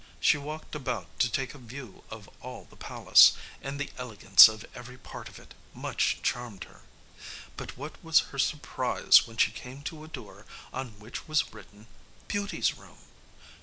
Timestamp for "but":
7.55-7.77